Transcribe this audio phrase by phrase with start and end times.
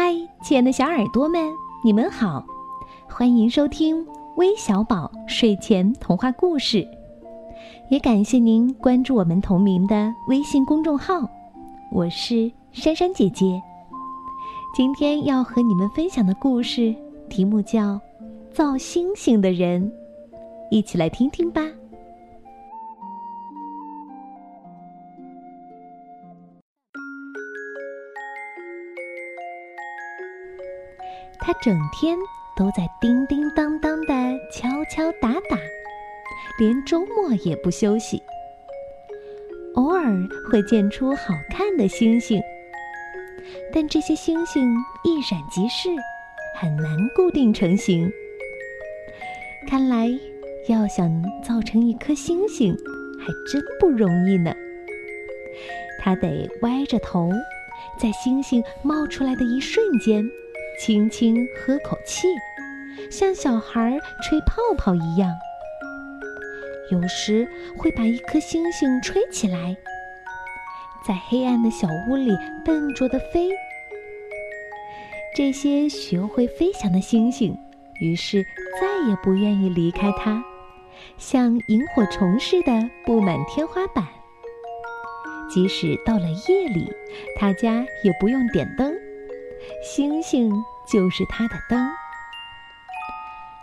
[0.00, 1.52] 嗨，亲爱的小耳朵们，
[1.82, 2.46] 你们好，
[3.08, 4.06] 欢迎收听
[4.36, 6.86] 微小宝睡前童话故事，
[7.90, 11.28] 也感谢您关注我们同名的微信公众号。
[11.90, 13.60] 我是珊珊姐姐，
[14.72, 16.94] 今天要和你们分享的故事
[17.28, 17.94] 题目叫
[18.52, 19.82] 《造星星的人》，
[20.70, 21.60] 一起来听听吧。
[31.48, 32.18] 他整天
[32.54, 34.12] 都在叮叮当当的
[34.52, 35.56] 敲敲打打，
[36.58, 38.22] 连周末也不休息。
[39.76, 40.14] 偶尔
[40.50, 42.38] 会见出好看的星星，
[43.72, 44.70] 但这些星星
[45.02, 45.88] 一闪即逝，
[46.54, 46.84] 很难
[47.16, 48.12] 固定成型。
[49.66, 50.06] 看来，
[50.68, 51.10] 要想
[51.42, 52.76] 造成一颗星星，
[53.18, 54.54] 还真不容易呢。
[55.98, 57.30] 他得歪着头，
[57.98, 60.22] 在星星冒出来的一瞬间。
[60.78, 62.28] 轻轻喝口气，
[63.10, 65.34] 像小孩吹泡泡一样。
[66.90, 69.76] 有时会把一颗星星吹起来，
[71.06, 72.30] 在黑暗的小屋里
[72.64, 73.50] 笨拙地飞。
[75.34, 77.58] 这些学会飞翔的星星，
[78.00, 78.42] 于是
[78.80, 80.42] 再也不愿意离开它，
[81.18, 84.06] 像萤火虫似的布满天花板。
[85.50, 86.92] 即使到了夜里，
[87.36, 88.94] 他家也不用点灯。
[89.82, 90.52] 星星
[90.86, 91.88] 就是他的灯，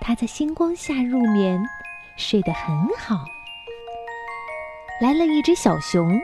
[0.00, 1.62] 他在星光下入眠，
[2.16, 3.24] 睡得很好。
[5.00, 6.18] 来了一只小熊，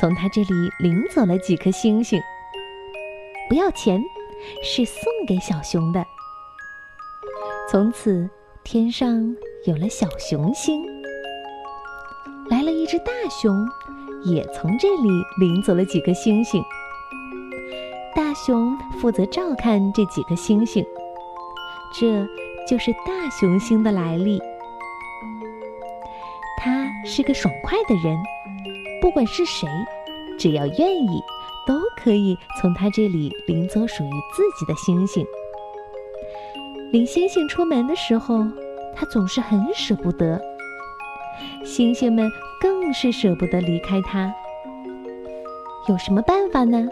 [0.00, 2.20] 从他这里领走了几颗星星，
[3.48, 4.02] 不要钱，
[4.62, 6.04] 是送给小熊的。
[7.70, 8.28] 从此
[8.64, 10.82] 天上有了小熊星。
[12.48, 13.68] 来了一只大熊，
[14.24, 15.08] 也从这里
[15.40, 16.62] 领走了几颗星星。
[18.16, 20.82] 大熊负责照看这几颗星星，
[21.92, 22.26] 这
[22.66, 24.40] 就是大熊星的来历。
[26.56, 28.18] 他是个爽快的人，
[29.02, 29.68] 不管是谁，
[30.38, 31.22] 只要愿意，
[31.66, 35.26] 都可以从他这里领走属于自己的星星。
[36.92, 38.46] 领星星出门的时候，
[38.94, 40.40] 他总是很舍不得，
[41.62, 42.32] 星星们
[42.62, 44.34] 更是舍不得离开他。
[45.86, 46.88] 有什么办法呢？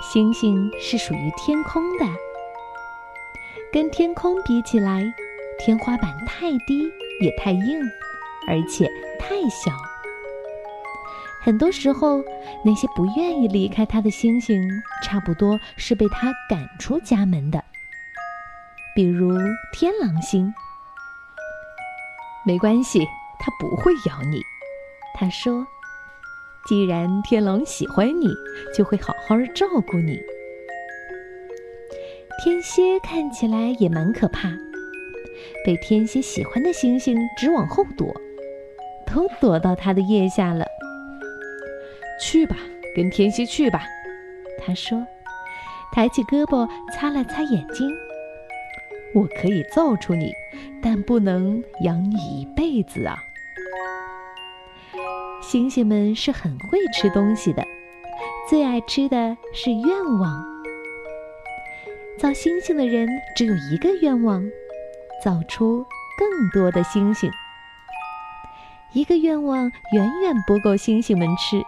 [0.00, 2.06] 星星是属于天空的，
[3.70, 5.02] 跟天空比起来，
[5.58, 6.90] 天花板太低
[7.20, 7.80] 也太硬，
[8.48, 8.88] 而且
[9.18, 9.70] 太小。
[11.42, 12.22] 很多时候，
[12.64, 14.66] 那些不愿意离开它的星星，
[15.04, 17.62] 差不多是被它赶出家门的。
[18.94, 19.38] 比如
[19.72, 20.52] 天狼星，
[22.44, 23.06] 没关系，
[23.38, 24.42] 它不会咬你，
[25.14, 25.66] 他说。
[26.68, 28.28] 既然天狼喜欢你，
[28.76, 30.20] 就会好好照顾你。
[32.42, 34.50] 天蝎看起来也蛮可怕，
[35.64, 38.14] 被天蝎喜欢的星星直往后躲，
[39.06, 40.64] 都躲到他的腋下了。
[42.20, 42.56] 去吧，
[42.94, 43.82] 跟天蝎去吧，
[44.58, 45.04] 他说，
[45.92, 47.90] 抬起胳膊擦了擦眼睛。
[49.12, 50.32] 我可以造出你，
[50.80, 53.24] 但不能养你一辈子啊。
[55.50, 57.66] 星星们是很会吃东西的，
[58.48, 60.44] 最爱吃的是愿望。
[62.16, 64.48] 造星星的人只有一个愿望：
[65.24, 65.84] 造出
[66.16, 67.28] 更多的星星。
[68.92, 71.60] 一个愿望远远不够星星们吃。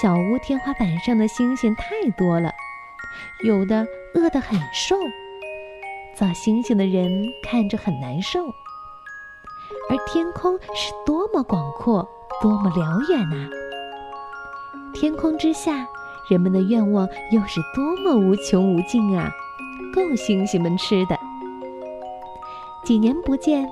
[0.00, 2.52] 小屋天花板上的星星太多了，
[3.44, 3.84] 有的
[4.14, 4.96] 饿得很瘦，
[6.14, 7.10] 造星星的人
[7.42, 8.38] 看着很难受。
[9.90, 12.08] 而天空是多么广阔！
[12.42, 13.48] 多么辽远呐！
[14.92, 15.86] 天空之下，
[16.28, 19.30] 人们的愿望又是多么无穷无尽啊，
[19.94, 21.18] 够星星们吃的。
[22.84, 23.68] 几年不见，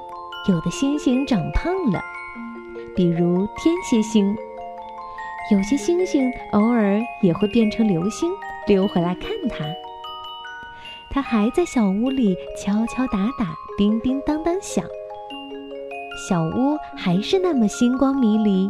[0.48, 2.00] 有的星星长胖了，
[2.96, 4.36] 比如天蝎星。
[5.52, 8.32] 有些星星偶尔也会变成流星，
[8.66, 9.64] 溜回来看它。
[11.10, 14.84] 它还在小屋里敲敲打打，叮叮当当响。
[16.26, 18.64] 小屋还是那么星光迷离，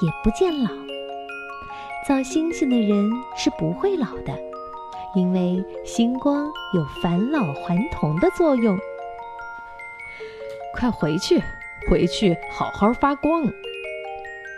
[0.00, 0.70] 也不见老。
[2.08, 4.32] 造星星的人是不会老的，
[5.14, 8.78] 因为星光有返老还童的作用。
[10.72, 11.42] 快回去，
[11.90, 13.44] 回去好好发光。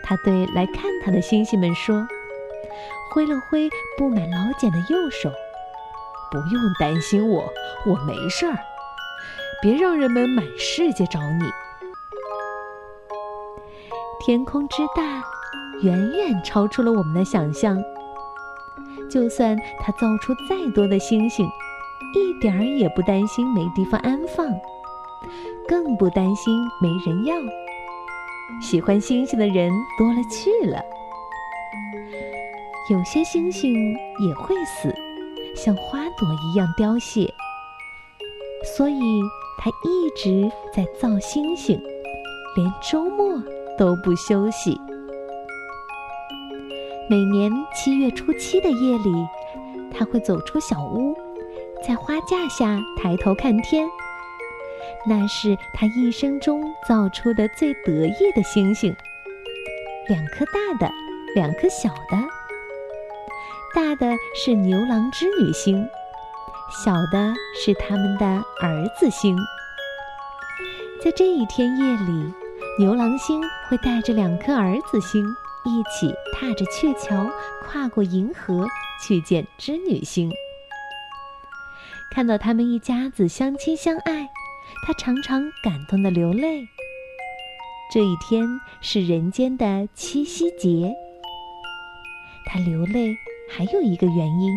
[0.04, 2.06] 他对来看他的星星们说，
[3.10, 5.28] 挥了挥布满老茧的右手。
[6.30, 7.52] 不用担心我，
[7.86, 8.56] 我没事儿。
[9.60, 11.50] 别让人们满世界找你。
[14.28, 15.24] 天空之大，
[15.80, 17.82] 远远超出了我们的想象。
[19.08, 21.48] 就算他造出再多的星星，
[22.14, 24.46] 一点儿也不担心没地方安放，
[25.66, 27.34] 更不担心没人要。
[28.60, 30.78] 喜欢星星的人多了去了。
[32.90, 34.94] 有些星星也会死，
[35.56, 37.32] 像花朵一样凋谢。
[38.76, 39.22] 所以，
[39.56, 41.82] 他一直在造星星，
[42.56, 43.42] 连周末
[43.78, 44.78] 都不休息。
[47.08, 49.26] 每年七月初七的夜里，
[49.90, 51.16] 他会走出小屋，
[51.86, 53.88] 在花架下抬头看天。
[55.06, 58.94] 那是他一生中造出的最得意的星星，
[60.08, 60.92] 两颗大的，
[61.34, 62.18] 两颗小的。
[63.74, 65.86] 大的是牛郎织女星，
[66.84, 68.26] 小的是他们的
[68.60, 69.36] 儿子星。
[71.02, 72.32] 在这一天夜里，
[72.78, 75.26] 牛郎星会带着两颗儿子星
[75.64, 77.28] 一起踏着鹊桥，
[77.66, 78.68] 跨过银河
[79.02, 80.30] 去见织女星。
[82.12, 84.28] 看到他们一家子相亲相爱，
[84.86, 86.68] 他常常感动的流泪。
[87.92, 88.46] 这一天
[88.80, 90.94] 是人间的七夕节，
[92.46, 93.12] 他流泪。
[93.50, 94.52] 还有一个原因，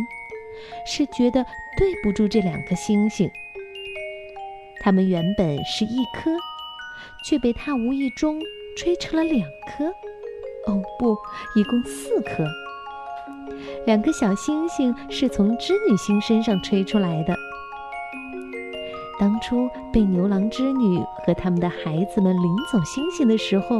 [0.85, 1.45] 是觉得
[1.77, 3.31] 对不住这两颗星星。
[4.81, 6.29] 它们原本是一颗，
[7.23, 8.41] 却被他无意中
[8.77, 9.85] 吹成了两颗。
[10.67, 11.17] 哦不，
[11.55, 12.45] 一共四颗。
[13.85, 17.35] 两颗小星星是从织女星身上吹出来的。
[19.19, 23.77] 当初被牛郎织女和他们的孩子们领走星星的时候，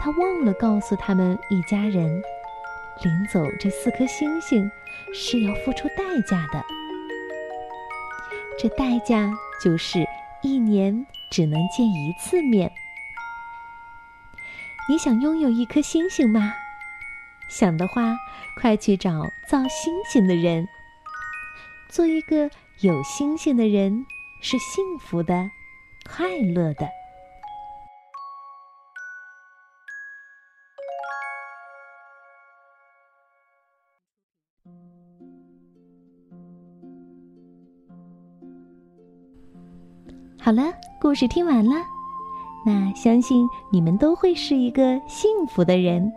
[0.00, 2.22] 他忘了告诉他们一家人。
[3.02, 4.70] 领走这四颗星星
[5.14, 6.62] 是要付出代价的，
[8.58, 9.32] 这代价
[9.62, 10.04] 就是
[10.42, 12.70] 一年只能见一次面。
[14.86, 16.52] 你想拥有一颗星星吗？
[17.48, 18.18] 想的话，
[18.60, 20.68] 快去找造星星的人。
[21.88, 22.50] 做一个
[22.80, 24.04] 有星星的人
[24.42, 25.50] 是幸福的、
[26.04, 26.88] 快乐的。
[40.44, 41.76] 好了，故事听完了，
[42.66, 46.12] 那相信你们都会是一个幸福的人，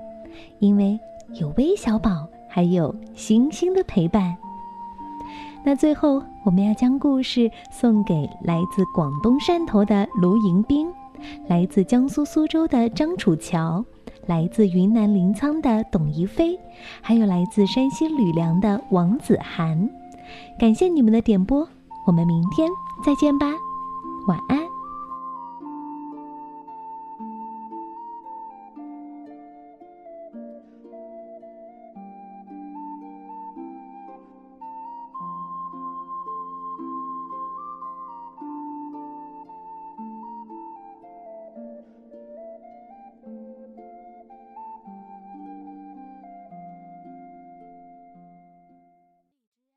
[0.57, 0.99] 因为
[1.39, 4.35] 有微小宝，还有星星的陪伴。
[5.63, 10.91] 那最后，我们要将故事送给来自广东汕头的卢迎宾，
[11.47, 13.85] 来自江苏苏州的张楚乔，
[14.25, 16.59] 来自云南临沧的董怡飞，
[16.99, 19.87] 还有来自山西吕梁的王子涵。
[20.57, 21.67] 感谢你们的点播，
[22.07, 22.67] 我们明天
[23.05, 23.53] 再见吧。
[24.25, 24.74] 晚安。